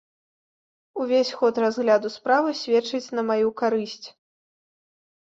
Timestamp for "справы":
2.17-2.57